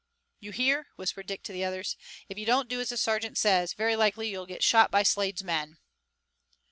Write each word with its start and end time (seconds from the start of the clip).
"You 0.39 0.51
hear," 0.51 0.87
whispered 0.95 1.27
Dick 1.27 1.43
to 1.43 1.53
the 1.53 1.63
others. 1.63 1.95
"If 2.27 2.35
you 2.39 2.43
don't 2.43 2.67
do 2.67 2.81
as 2.81 2.89
the 2.89 2.97
sergeant 2.97 3.37
says, 3.37 3.73
very 3.73 3.95
likely 3.95 4.29
you'll 4.29 4.47
get 4.47 4.63
shot 4.63 4.89
by 4.89 5.03
Slade's 5.03 5.43
men." 5.43 5.77